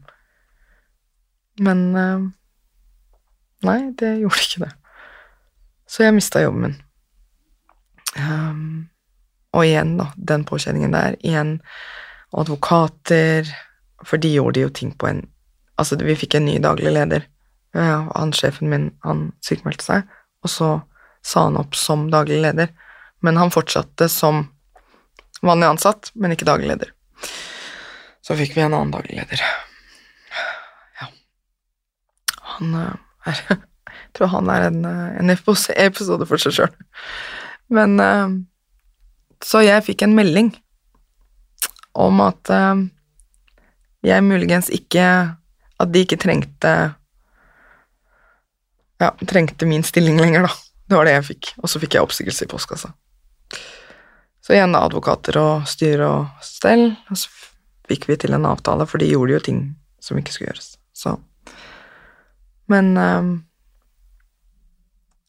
[1.64, 2.24] Men eh,
[3.66, 4.72] nei, det gjorde ikke det.
[5.90, 6.80] Så jeg mista jobben min.
[8.14, 8.88] Um,
[9.54, 11.16] og igjen, da, den påkjenningen der.
[11.26, 11.56] Igjen
[12.34, 13.48] advokater
[14.06, 15.24] For de gjorde jo ting på en
[15.74, 17.24] Altså, vi fikk en ny daglig leder.
[17.74, 20.12] Ja, han sjefen min, han sykmeldte seg,
[20.46, 20.68] og så
[21.26, 22.68] sa han opp som daglig leder.
[23.26, 24.44] Men han fortsatte som
[25.42, 26.92] vanlig ansatt, men ikke daglig leder.
[28.24, 29.42] Så fikk vi en annen daglig leder.
[31.00, 31.10] Ja.
[32.56, 32.92] Han eh,
[33.30, 33.44] er
[34.14, 36.74] Jeg tror han er en, eh, en episode for seg sjøl.
[37.74, 38.36] Men eh,
[39.44, 40.54] Så jeg fikk en melding
[41.94, 42.50] om at
[44.02, 45.04] jeg muligens ikke
[45.78, 46.72] At de ikke trengte
[48.98, 50.50] ja, trengte min stilling lenger, da.
[50.88, 51.52] Det var det jeg fikk.
[51.60, 52.92] Og så fikk jeg oppsigelse i postkassa.
[54.44, 57.30] Så igjen advokater og styre og stell, og så
[57.88, 59.60] fikk vi til en avtale, for de gjorde jo ting
[60.04, 60.74] som ikke skulle gjøres.
[60.92, 61.16] Så
[62.68, 63.44] Men um,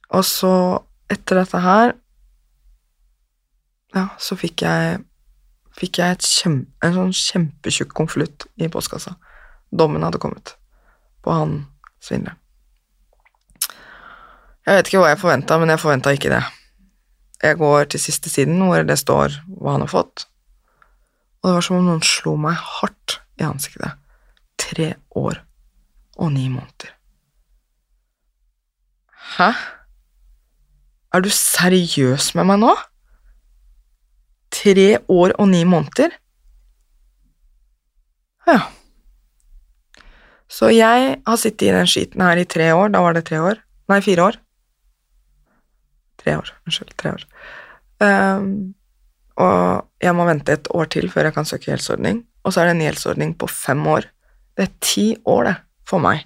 [0.10, 1.94] Og så, etter dette her
[3.96, 5.00] Ja, så fikk jeg
[5.76, 9.18] fikk jeg kjempe, en sånn kjempetjukk konvolutt i postkassa.
[9.72, 10.56] Dommen hadde kommet
[11.24, 11.66] på han
[12.00, 12.40] svindleren.
[14.66, 16.44] Jeg vet ikke hva jeg forventa, men jeg forventa ikke det.
[17.44, 20.26] Jeg går til siste siden hvor det står hva han har fått,
[21.44, 24.00] og det var som om noen slo meg hardt i ansiktet.
[24.62, 25.42] Tre år
[26.16, 26.94] og ni måneder.
[29.36, 29.52] Hæ?
[31.14, 32.72] Er du seriøs med meg nå?
[34.56, 36.16] Tre år og ni måneder?
[38.48, 38.62] Ja.
[40.48, 43.42] Så jeg har sittet i den skiten her i tre år, da var det tre
[43.44, 44.42] år, nei, fire år.
[46.26, 47.26] Tre år, unnskyld, tre år.
[48.02, 48.74] Um,
[49.38, 52.72] og jeg må vente et år til før jeg kan søke gjeldsordning, og så er
[52.72, 54.10] det en gjeldsordning på fem år.
[54.58, 56.24] Det er ti år, det, for meg,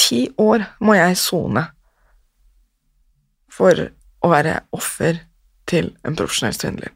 [0.00, 1.64] Ti år må jeg sone
[3.50, 3.76] for
[4.20, 5.18] å være offer
[5.70, 6.92] til en profesjonell svindler.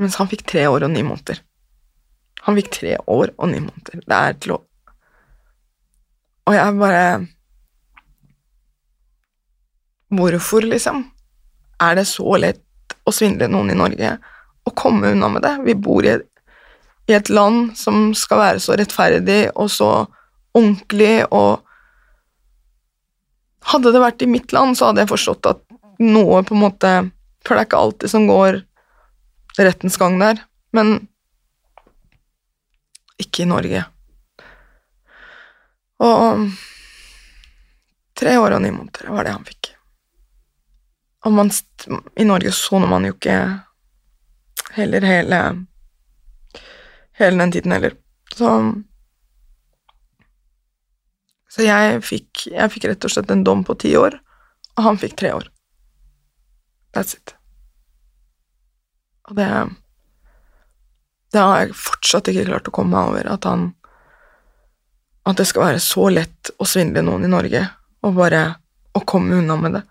[0.00, 1.40] Mens han fikk tre år og ni måneder.
[2.46, 4.02] Han fikk tre år og ni måneder.
[4.04, 4.62] Det er til å
[6.46, 7.06] Og jeg bare
[10.14, 11.02] Hvorfor, liksom?
[11.82, 12.62] Er det så lett
[13.06, 14.16] å svindle noen i Norge
[14.66, 15.54] og komme unna med det?
[15.66, 16.26] Vi bor i et,
[17.10, 19.90] i et land som skal være så rettferdig og så
[20.56, 21.62] ordentlig og
[23.66, 25.58] Hadde det vært i mitt land, så hadde jeg forstått at
[25.98, 26.90] noe på en måte
[27.42, 28.60] For det er ikke alltid som går
[29.58, 30.38] rettens gang der,
[30.76, 31.08] men
[33.18, 33.82] ikke i Norge.
[36.04, 36.46] Og
[38.20, 39.75] tre år og ni måneder var det han fikk.
[41.26, 41.50] Og man,
[42.16, 43.38] i Norge soner man jo ikke
[44.76, 45.40] heller hele
[47.18, 47.96] hele den tiden heller.
[48.34, 48.74] Så
[51.56, 54.18] Så jeg fikk, jeg fikk rett og slett en dom på ti år,
[54.76, 55.46] og han fikk tre år.
[56.92, 57.34] That's it.
[59.28, 59.48] Og det
[61.32, 63.74] Det har jeg fortsatt ikke klart å komme meg over, at han
[65.26, 67.68] At det skal være så lett å svindle noen i Norge,
[68.02, 68.60] og bare
[68.94, 69.82] å komme unna med det.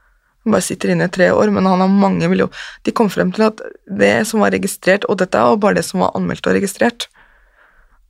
[0.45, 3.31] Han bare sitter inne i tre år, men han har mange millioner De kom frem
[3.33, 6.57] til at det som var registrert, og dette var bare det som var anmeldt og
[6.57, 7.07] registrert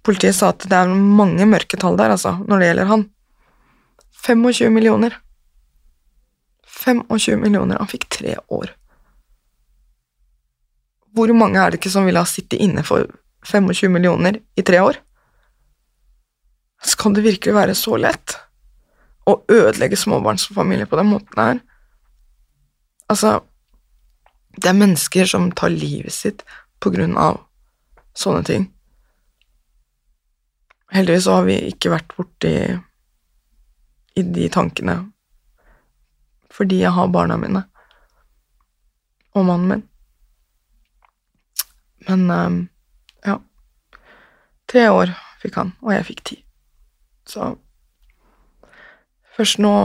[0.06, 3.06] Politiet sa at det er mange mørketall der, altså, når det gjelder han.
[4.22, 5.16] 25 millioner.
[6.86, 7.80] 25 millioner.
[7.82, 8.70] Han fikk tre år.
[11.16, 13.08] Hvor mange er det ikke som ville ha sittet inne for
[13.50, 15.00] 25 millioner i tre år?
[16.86, 18.38] Skal det virkelig være så lett
[19.26, 21.64] å ødelegge småbarnsfamilier på den måten her?
[23.12, 23.40] Altså,
[24.58, 26.46] det er mennesker som tar livet sitt
[26.80, 27.42] på grunn av
[28.18, 28.70] sånne ting.
[30.96, 32.56] Heldigvis så har vi ikke vært borti
[34.16, 35.02] i de tankene
[36.56, 37.66] fordi jeg har barna mine
[39.36, 39.82] og mannen min.
[42.08, 42.60] Men um,
[43.26, 43.42] ja
[44.72, 46.38] Tre år fikk han, og jeg fikk ti.
[47.28, 47.50] Så
[49.36, 49.76] først nå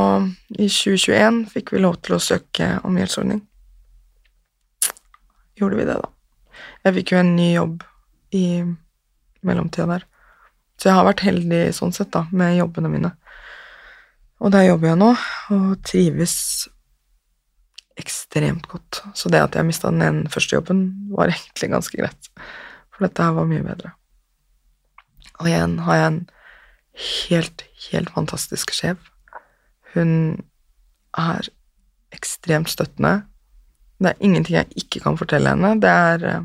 [0.56, 3.42] i 2021 fikk vi lov til å søke om gjeldsordning.
[5.60, 6.10] Gjorde vi det, da.
[6.86, 7.82] Jeg fikk jo en ny jobb
[8.36, 8.46] i
[9.46, 10.06] mellomtida der.
[10.80, 13.12] Så jeg har vært heldig sånn sett, da, med jobbene mine.
[14.40, 15.10] Og der jobber jeg nå,
[15.52, 16.36] og trives
[18.00, 19.02] ekstremt godt.
[19.12, 22.30] Så det at jeg mista den første jobben, var egentlig ganske greit.
[22.94, 23.92] For dette her var mye bedre.
[25.40, 26.22] Og igjen har jeg en
[27.00, 29.09] helt, helt fantastisk sjef.
[29.94, 30.12] Hun
[31.18, 31.48] er
[32.14, 33.22] ekstremt støttende.
[34.00, 35.74] Det er ingenting jeg ikke kan fortelle henne.
[35.80, 36.42] Det er eh,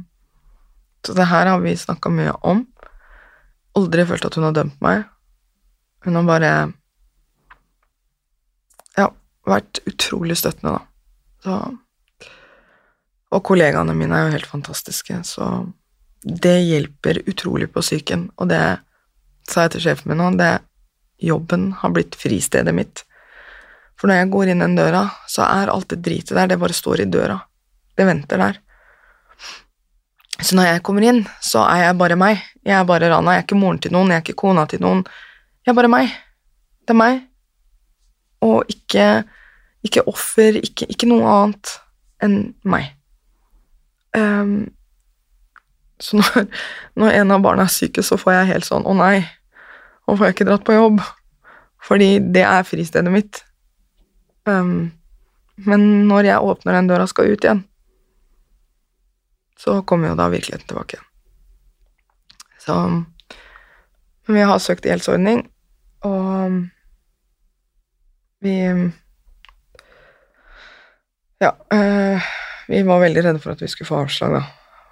[1.06, 2.66] Så det her har vi snakka mye om.
[3.76, 5.06] Aldri følt at hun har dømt meg.
[6.06, 6.52] Hun har bare
[8.98, 9.10] Ja,
[9.46, 10.82] vært utrolig støttende, da.
[11.44, 11.78] Så
[13.32, 15.74] Og kollegaene mine er jo helt fantastiske, så
[16.26, 18.80] det hjelper utrolig på psyken, og det
[19.50, 20.62] sa jeg til sjefen min nå, det
[21.22, 23.04] jobben har blitt fristedet mitt.
[24.00, 26.76] For når jeg går inn den døra, så er alt det dritet der, det bare
[26.76, 27.40] står i døra.
[27.96, 28.60] Det venter der.
[30.42, 32.42] Så når jeg kommer inn, så er jeg bare meg.
[32.66, 33.38] Jeg er bare Rana.
[33.38, 35.06] Jeg er ikke moren til noen, jeg er ikke kona til noen.
[35.64, 36.12] Jeg er bare meg.
[36.84, 37.22] Det er meg.
[38.44, 39.08] Og ikke,
[39.88, 41.78] ikke offer, ikke, ikke, noe annet
[42.26, 42.92] enn meg.
[44.16, 44.68] Um,
[46.04, 46.46] så når,
[47.00, 49.26] når, en av barna er syke, så får jeg helt sånn Å nei,
[50.06, 51.02] nå får jeg ikke dratt på jobb.
[51.86, 53.42] Fordi det er fristedet mitt.
[54.46, 54.92] Um,
[55.56, 57.64] men når jeg åpner den døra og skal ut igjen,
[59.58, 60.98] så kommer jo da virkeligheten tilbake.
[60.98, 61.12] igjen.
[62.66, 65.46] Så vi har søkt gjeldsordning,
[66.06, 66.62] og
[68.42, 68.58] vi
[71.40, 72.22] Ja, øh,
[72.68, 74.44] vi var veldig redde for at vi skulle få avslag, da.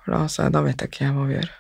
[0.04, 1.52] For da sa jeg da vet jeg ikke hva vi gjør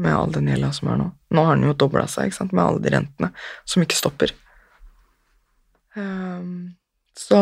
[0.00, 1.06] med all den gjelda som er nå.
[1.30, 3.30] Nå har den jo dobla seg, ikke sant, med alle de rentene
[3.68, 4.34] som ikke stopper.
[5.94, 6.74] Um,
[7.20, 7.40] så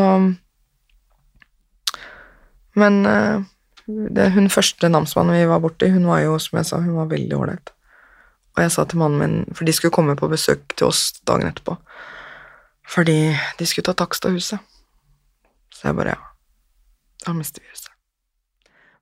[2.78, 3.42] Men uh,
[3.88, 7.10] det, hun første namsmannen vi var borti, hun var jo, som jeg sa, hun var
[7.10, 7.72] veldig ålreit.
[8.54, 11.48] Og jeg sa til mannen min, for de skulle komme på besøk til oss dagen
[11.48, 11.76] etterpå,
[12.88, 14.62] fordi de skulle ta takst av huset.
[15.74, 16.22] Så jeg bare ja,
[17.26, 17.92] da mister vi huset.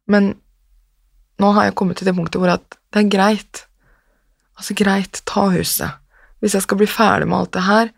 [0.06, 0.34] Men
[1.42, 3.64] nå har jeg kommet til det punktet hvor at det er greit.
[4.56, 5.98] Altså, greit, ta huset.
[6.40, 7.90] Hvis jeg skal bli ferdig med alt det her,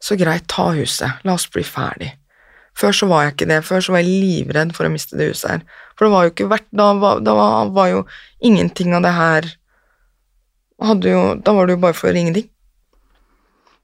[0.00, 1.20] så greit, ta huset.
[1.26, 2.10] La oss bli ferdig.
[2.78, 3.60] Før så var jeg ikke det.
[3.66, 5.64] Før så var jeg livredd for å miste det huset her.
[5.96, 7.34] For det var jo ikke verdt Da var, da
[7.74, 8.04] var jo
[8.40, 9.48] ingenting av det her
[10.80, 12.48] jo, Da var det jo bare for ingenting.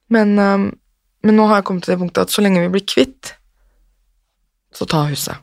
[0.09, 0.71] Men um,
[1.23, 3.33] Men nå har jeg kommet til det punktet at så lenge vi blir kvitt,
[4.71, 5.35] så ta huset.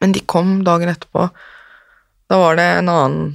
[0.00, 1.28] Men de kom dagen etterpå.
[2.26, 3.28] Da var det en annen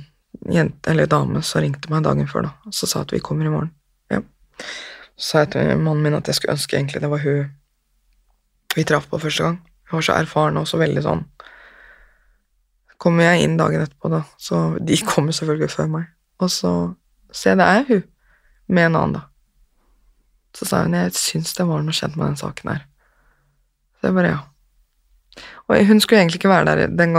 [0.52, 3.48] jente, eller dame som ringte meg dagen før, da, og så sa at vi kommer
[3.48, 3.72] i morgen.
[4.12, 4.20] Ja.
[5.16, 7.54] Så sa jeg til mannen min at jeg skulle ønske egentlig det var hun
[8.76, 9.60] vi traff på første gang.
[9.90, 11.24] Hun var så erfaren og så veldig sånn
[13.02, 16.06] Kommer jeg inn dagen etterpå, da, så de kommer selvfølgelig før meg,
[16.42, 16.72] og så
[17.36, 18.04] Se, det er hun
[18.72, 19.26] med en annen, da.
[20.56, 22.86] Så sa hun jeg syns det var noe kjent med den saken her.
[24.00, 24.38] Så jeg bare ja.
[25.68, 27.18] Og hun skulle egentlig ikke være der den,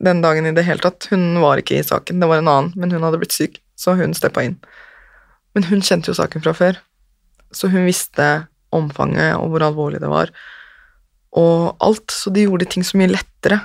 [0.00, 1.08] den, dagen i det hele tatt.
[1.10, 3.96] Hun var ikke i saken, det var en annen, men hun hadde blitt syk, så
[3.98, 4.56] hun steppa inn.
[5.54, 6.80] Men hun kjente jo saken fra før,
[7.54, 10.32] så hun visste omfanget og hvor alvorlig det var,
[11.34, 13.58] og alt, så de gjorde ting så mye lettere.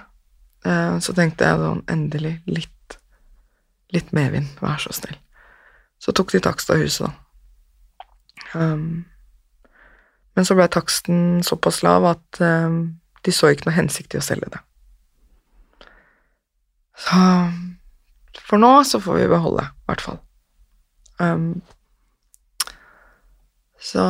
[0.65, 2.99] Eh, så tenkte jeg sånn, endelig, litt,
[3.93, 5.17] litt medvind, vær så snill.
[6.01, 7.15] Så tok de takst av huset, da.
[8.57, 9.05] Um,
[10.33, 12.79] men så ble taksten såpass lav at um,
[13.27, 14.61] de så ikke noe hensikt i å selge det.
[16.99, 17.19] Så
[18.49, 20.17] for nå så får vi beholde, i hvert fall.
[21.19, 21.61] Um,
[23.79, 24.05] så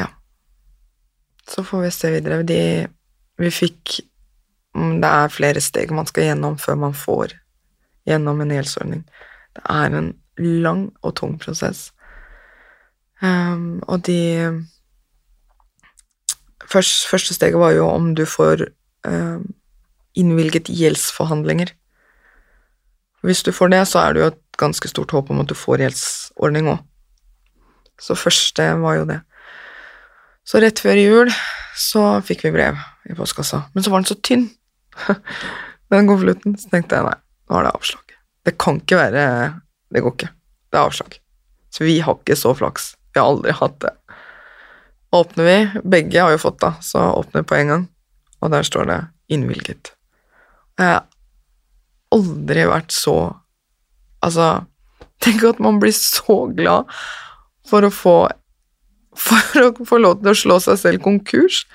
[0.00, 0.08] ja.
[1.48, 2.42] Så får vi se videre.
[2.48, 2.60] De,
[3.38, 4.00] vi fikk
[4.74, 7.36] Det er flere steg man skal gjennom før man får
[8.08, 9.04] gjennom en gjeldsordning.
[9.54, 10.08] Det er en
[10.64, 11.92] lang og tung prosess.
[13.22, 14.66] Um, og de
[16.66, 18.66] først, Første steget var jo om du får
[19.06, 19.54] um,
[20.14, 21.70] innvilget gjeldsforhandlinger.
[23.22, 25.54] Hvis du får det, så er det jo et ganske stort håp om at du
[25.54, 26.82] får gjeldsordning òg.
[28.00, 29.20] Så første var jo det.
[30.44, 31.30] Så rett før jul
[31.78, 34.48] så fikk vi brev i postkassa, men så var den så tynn,
[35.92, 37.16] den konvolutten, så tenkte jeg nei,
[37.50, 38.16] nå er det avslag.
[38.44, 39.24] Det kan ikke være
[39.94, 40.28] Det går ikke.
[40.72, 41.18] Det er avslag.
[41.70, 42.94] Så vi har ikke så flaks.
[43.14, 43.92] Vi har aldri hatt det.
[45.14, 47.84] Åpner vi, begge har jo fått da, så åpner vi på en gang,
[48.42, 49.92] og der står det 'innvilget'.
[50.78, 51.04] Jeg har
[52.10, 53.40] aldri vært så
[54.24, 54.64] Altså,
[55.20, 56.88] tenk at man blir så glad
[57.68, 58.16] for å få
[59.26, 61.66] for å få lov til å slå seg selv konkurs.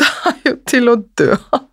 [0.00, 1.68] Det er jo til å dø av.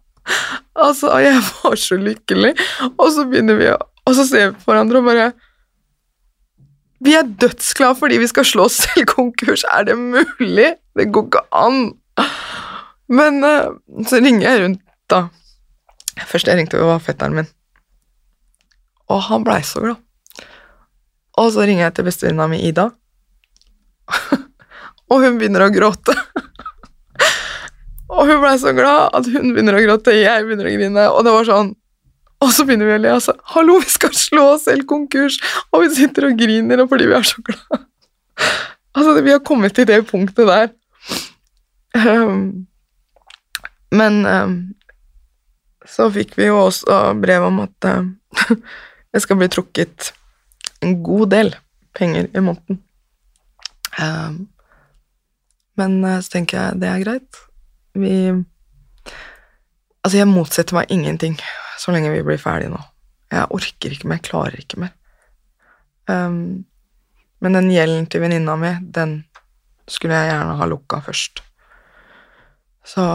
[0.81, 2.51] Altså, jeg var så lykkelig,
[2.91, 5.31] og så begynner vi å Og så ser vi på hverandre og bare
[7.01, 9.63] vi er dødsglade fordi vi skal slå oss selv konkurs.
[9.73, 10.75] Er det mulig?
[10.97, 11.79] Det går ikke an.
[13.09, 13.73] Men uh,
[14.05, 15.23] så ringer jeg rundt, da.
[16.29, 17.49] Først jeg ringte, var fetteren min.
[19.09, 19.97] Og han blei så glad.
[21.41, 22.91] Og så ringer jeg til bestevenninna mi, Ida.
[25.11, 26.15] og hun begynner å gråte.
[28.11, 31.23] Og hun blei så glad at hun begynner å gråte, jeg begynner å grine, og
[31.27, 31.71] det var sånn
[32.41, 33.13] og så begynner vi å le.
[33.13, 35.39] Altså, 'Hallo, vi skal slå oss selv konkurs!'
[35.71, 37.85] Og vi sitter og griner fordi vi er så glad.
[38.95, 40.71] Altså, vi har kommet til det punktet der.
[41.93, 42.67] Um,
[43.91, 44.55] men um,
[45.85, 48.07] så fikk vi jo også brev om at uh,
[49.13, 50.13] det skal bli trukket
[50.81, 51.55] en god del
[51.93, 52.81] penger i måneden.
[53.99, 54.47] Um,
[55.77, 57.43] men uh, så tenker jeg det er greit.
[57.93, 58.15] Vi
[60.01, 61.35] Altså, jeg motsetter meg ingenting
[61.77, 62.79] så lenge vi blir ferdige nå.
[63.31, 64.95] Jeg orker ikke mer, jeg klarer ikke mer.
[66.09, 66.65] Um,
[67.41, 69.19] men den gjelden til venninna mi, den
[69.89, 71.43] skulle jeg gjerne ha lukka først.
[72.85, 73.05] Så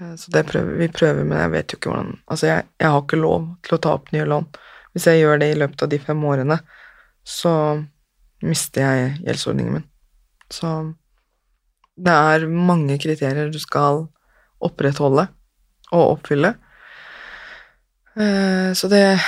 [0.00, 2.90] eh, Så det prøver vi prøver, men jeg vet jo ikke hvordan Altså, jeg, jeg
[2.90, 4.48] har ikke lov til å ta opp nye lån.
[4.92, 6.58] Hvis jeg gjør det i løpet av de fem årene,
[7.24, 7.54] så
[8.42, 9.86] mister jeg gjeldsordningen min.
[10.50, 10.72] Så
[12.02, 14.06] det er mange kriterier du skal
[14.62, 15.26] opprettholde
[15.92, 16.54] og oppfylle.
[18.16, 19.20] Eh, så det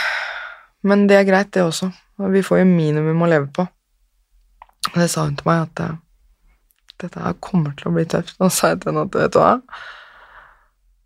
[0.83, 1.89] Men det er greit, det også.
[2.29, 3.65] Vi får jo minimum å leve på.
[4.93, 5.95] Og det sa hun til meg, at uh,
[7.01, 8.37] dette her kommer til å bli tøft.
[8.37, 9.55] Og sa jeg til henne at vet du hva,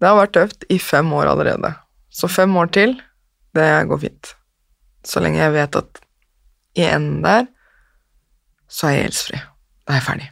[0.02, 1.70] det har vært tøft i fem år allerede.
[2.10, 2.96] Så fem år til,
[3.54, 4.32] det går fint.
[5.06, 6.02] Så lenge jeg vet at
[6.74, 7.46] i enden der,
[8.66, 9.44] så er jeg gjeldsfri.
[9.86, 10.28] Da er jeg ferdig.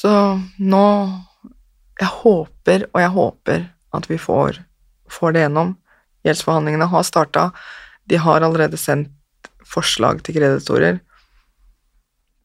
[0.00, 0.10] Så
[0.56, 0.86] nå
[2.00, 3.64] jeg håper og jeg håper
[3.96, 4.62] at vi får,
[5.10, 5.74] får det gjennom.
[6.24, 7.50] Gjeldsforhandlingene har starta.
[8.08, 11.00] De har allerede sendt forslag til kreditorer.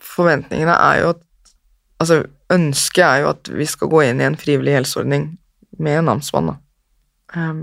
[0.02, 1.22] Forventningene er jo at
[1.96, 5.30] Altså, ønsket er jo at vi skal gå inn i en frivillig gjeldsordning
[5.80, 6.56] med namsmann, da.
[7.40, 7.62] Um,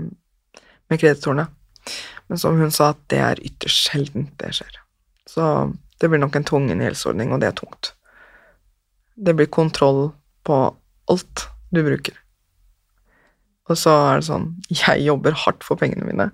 [0.89, 1.45] med kreditorene.
[2.27, 4.79] Men som hun sa, at det er ytterst sjeldent det skjer.
[5.29, 5.45] Så
[6.01, 7.93] det blir nok en tvungen gjeldsordning, og det er tungt.
[9.15, 10.11] Det blir kontroll
[10.43, 10.59] på
[11.09, 12.15] alt du bruker.
[13.69, 16.31] Og så er det sånn Jeg jobber hardt for pengene mine,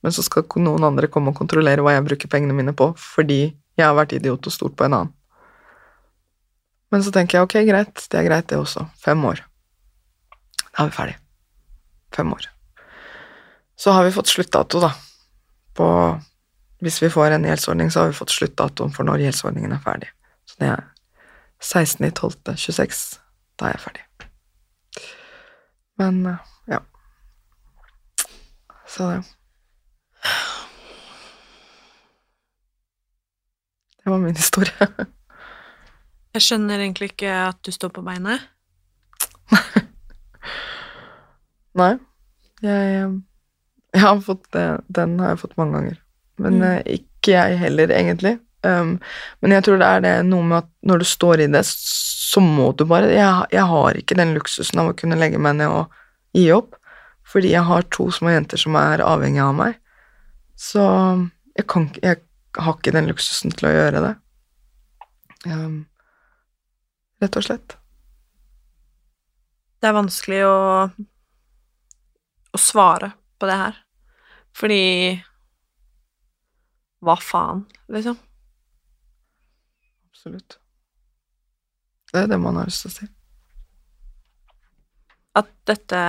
[0.00, 3.42] men så skal noen andre komme og kontrollere hva jeg bruker pengene mine på, fordi
[3.76, 5.16] jeg har vært idiot og stort på en annen.
[6.90, 8.88] Men så tenker jeg ok, greit, det er greit det også.
[8.98, 9.44] Fem år.
[10.70, 11.18] Da er vi ferdig.
[12.16, 12.48] Fem år.
[13.78, 14.90] Så har vi fått sluttdato, da.
[15.78, 15.86] På
[16.80, 20.08] Hvis vi får en gjeldsordning, så har vi fått sluttdatoen for når gjeldsordningen er ferdig.
[20.48, 20.82] Så det er
[21.62, 23.18] 16.12.26.
[23.60, 24.04] Da er jeg ferdig.
[26.00, 26.36] Men eh,
[26.72, 26.78] ja.
[28.88, 29.20] Så det
[34.04, 34.72] Det var min historie.
[36.34, 38.38] Jeg skjønner egentlig ikke at du står på beinet.
[41.80, 41.96] Nei.
[42.62, 43.16] Jeg, eh,
[43.96, 44.64] jeg har fått det.
[44.94, 45.96] Den har jeg fått mange ganger.
[46.38, 46.62] Men Mm.
[46.68, 48.36] eh, ikke jeg heller, egentlig.
[48.66, 48.98] Um,
[49.40, 52.42] men jeg tror det er det noe med at når du står i det, så
[52.44, 55.72] må du bare Jeg, jeg har ikke den luksusen av å kunne legge meg ned
[55.72, 55.94] og
[56.36, 56.76] gi opp,
[57.26, 59.78] fordi jeg har to små jenter som er avhengige av meg.
[60.60, 60.82] Så
[61.56, 62.20] jeg, kan, jeg
[62.60, 64.14] har ikke den luksusen til å gjøre det.
[65.48, 65.78] Um,
[67.24, 67.78] rett og slett.
[69.80, 70.58] Det er vanskelig å
[72.52, 73.80] å svare på det her.
[74.56, 74.84] Fordi
[77.00, 78.18] Hva faen, liksom?
[80.20, 80.58] Absolutt.
[82.12, 83.06] Det er det man har lyst til å si.
[85.40, 86.02] At dette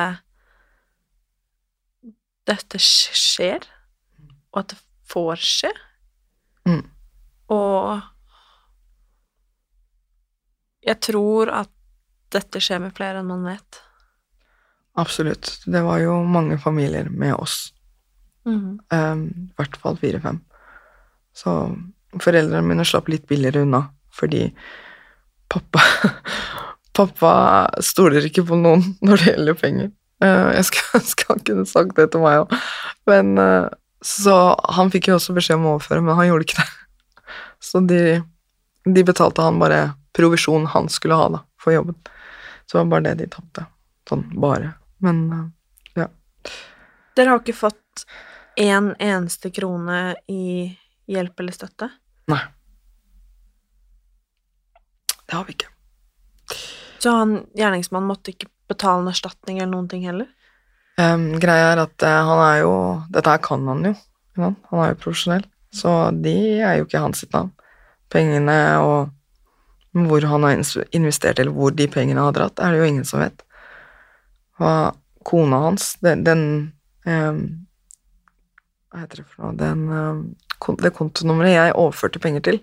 [2.51, 3.63] Dette skjer,
[4.51, 5.69] og at det får skje.
[6.67, 6.81] Mm.
[7.53, 8.01] Og
[10.83, 11.71] jeg tror at
[12.33, 13.79] dette skjer med flere enn man vet.
[14.99, 15.53] Absolutt.
[15.63, 17.69] Det var jo mange familier med oss.
[18.43, 18.81] Mm.
[18.89, 20.41] Um, I hvert fall fire-fem.
[21.31, 21.55] Så
[22.19, 23.85] foreldrene mine slapp litt billigere unna,
[24.15, 24.49] fordi
[25.51, 25.83] pappa
[26.91, 27.33] Pappa
[27.79, 29.91] stoler ikke på noen når det gjelder penger.
[30.21, 32.55] Jeg jeg skal, han kunne sagt det til meg òg,
[33.09, 33.69] men uh,
[34.03, 34.33] Så
[34.75, 36.67] han fikk jo også beskjed om å overføre, men han gjorde ikke det.
[37.69, 38.01] Så de,
[38.83, 41.95] de betalte han bare provisjon han skulle ha, da, for jobben.
[42.65, 43.65] Så det var bare det de tapte.
[44.09, 44.73] Sånn bare.
[45.05, 45.45] Men uh,
[46.01, 46.09] ja.
[47.15, 48.05] Dere har ikke fått
[48.59, 50.71] én eneste krone i
[51.11, 51.91] hjelp eller støtte?
[52.31, 52.41] Nei.
[55.31, 55.69] Det har vi ikke.
[56.99, 60.27] Så han gjerningsmannen måtte ikke betale en erstatning eller noen ting heller?
[60.99, 62.73] Um, greia er at uh, han er jo
[63.15, 63.93] Dette her kan han jo.
[64.35, 67.53] Han er jo profesjonell, så de er jo ikke hans sitt navn.
[68.11, 69.09] Pengene og
[69.95, 70.59] hvor han har
[70.91, 73.43] investert, eller hvor de pengene har dratt, er det jo ingen som vet.
[74.59, 76.45] Og kona hans, den, den
[77.07, 77.41] um,
[78.91, 82.59] Hva heter det for noe Den, um, Det kontonummeret jeg overførte penger til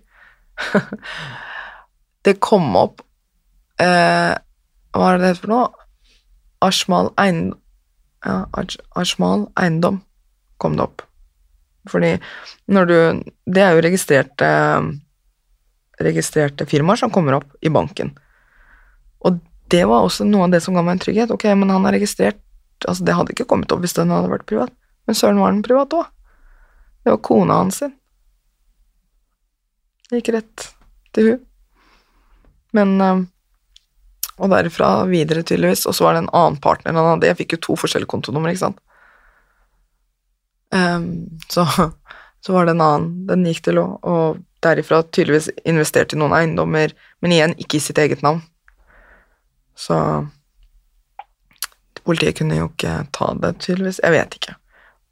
[2.26, 3.02] Det kom opp
[3.80, 5.88] eh, Hva er det det heter for noe?
[6.64, 7.58] Ashmal Eiendom
[8.26, 8.40] ja,
[8.98, 10.00] Ashmal Eiendom
[10.58, 11.04] kom det opp.
[11.88, 12.16] Fordi
[12.66, 12.96] når du
[13.46, 14.48] Det er jo registrerte
[15.98, 18.12] registrerte firmaer som kommer opp i banken.
[19.26, 19.40] Og
[19.70, 21.32] det var også noe av det som ga meg en trygghet.
[21.34, 22.42] Ok, men han er registrert
[22.86, 24.70] Altså, det hadde ikke kommet opp hvis den hadde vært privat.
[25.08, 26.04] Men søren var den privat òg.
[27.02, 27.94] Det var kona hans sin.
[30.06, 30.66] Det gikk rett
[31.16, 31.40] til hun.
[32.76, 33.26] Men eh,
[34.38, 35.86] og derifra videre, tydeligvis.
[35.90, 37.30] Og så var det en annen partner han hadde.
[37.30, 38.80] Jeg fikk jo to forskjellige kontonummer, ikke sant.
[40.74, 41.64] Um, så,
[42.44, 46.36] så var det en annen den gikk til, og, og derifra tydeligvis investerte i noen
[46.36, 48.42] eiendommer, men igjen ikke i sitt eget navn.
[49.78, 49.98] Så
[52.06, 54.00] politiet kunne jo ikke ta det, tydeligvis.
[54.04, 54.56] Jeg vet ikke.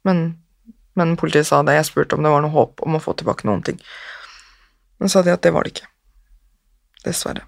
[0.07, 0.25] Men,
[0.99, 1.77] men politiet sa det.
[1.77, 3.79] Jeg spurte om det var noe håp om å få tilbake noen ting.
[4.97, 5.91] Men sa de at det var det ikke.
[7.05, 7.45] Dessverre.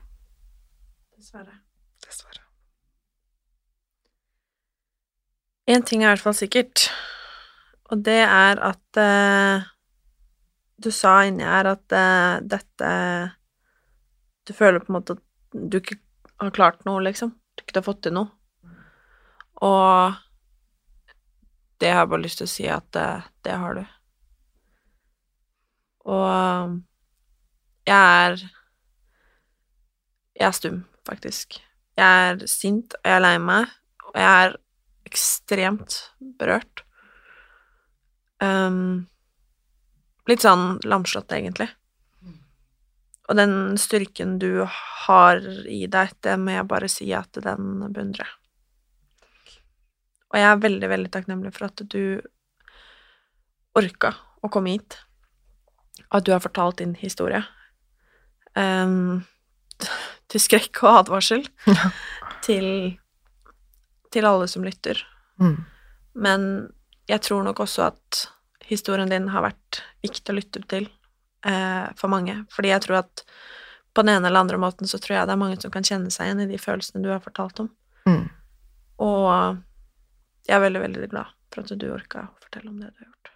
[1.15, 1.55] Dessverre.
[2.05, 2.43] Dessverre.
[5.69, 6.87] Én ting er i hvert fall sikkert,
[7.89, 9.67] og det er at uh,
[10.79, 12.91] Du sa inni her at uh, dette
[14.47, 15.99] Du føler på en måte at du ikke
[16.39, 17.33] har klart noe, liksom.
[17.57, 18.29] Du ikke har fått til noe.
[19.65, 20.15] Og
[21.81, 23.83] det har jeg bare lyst til å si at eh, det har du.
[26.09, 26.79] Og
[27.87, 28.43] jeg er
[30.39, 31.59] Jeg er stum, faktisk.
[31.99, 33.71] Jeg er sint, og jeg er lei meg,
[34.07, 34.53] og jeg er
[35.09, 35.97] ekstremt
[36.39, 36.85] berørt.
[38.39, 39.09] Um,
[40.29, 41.67] litt sånn lamslått, egentlig.
[43.29, 48.25] Og den styrken du har i deg, det må jeg bare si at den beundrer
[48.25, 48.35] jeg.
[50.29, 52.21] Og jeg er veldig, veldig takknemlig for at du
[53.77, 54.13] orka
[54.45, 54.97] å komme hit.
[56.09, 57.43] At du har fortalt din historie.
[58.55, 59.25] Um,
[60.29, 61.45] til skrekk og advarsel.
[62.45, 62.67] til,
[64.13, 65.01] til alle som lytter.
[65.41, 65.57] Mm.
[66.19, 66.45] Men
[67.09, 68.25] jeg tror nok også at
[68.69, 70.89] historien din har vært viktig å lytte til
[71.45, 72.43] eh, for mange.
[72.53, 73.23] Fordi jeg tror at
[73.93, 76.11] på den ene eller andre måten så tror jeg det er mange som kan kjenne
[76.13, 77.71] seg igjen i de følelsene du har fortalt om.
[78.05, 78.27] Mm.
[79.05, 79.29] Og
[80.47, 83.09] jeg er veldig, veldig glad for at du orka å fortelle om det du har
[83.09, 83.31] gjort.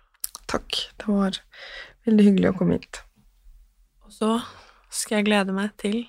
[0.53, 0.79] Takk.
[1.01, 1.39] Det var
[2.05, 3.01] veldig hyggelig å komme hit.
[4.05, 4.35] Og så
[4.93, 6.03] skal jeg glede meg til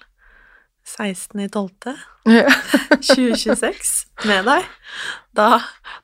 [0.87, 1.95] 16.12.
[2.25, 2.49] Ja.
[3.15, 4.69] 2026 med deg.
[5.37, 5.49] Da,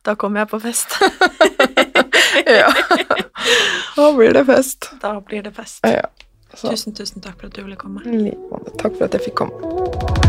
[0.02, 0.96] da kommer jeg på fest.
[2.58, 2.72] ja.
[3.96, 4.90] Da blir det fest.
[5.02, 5.84] Da blir det fest.
[5.86, 6.08] Ja.
[6.56, 8.02] Tusen, tusen takk for at du ville komme.
[8.80, 10.19] Takk for at jeg fikk komme.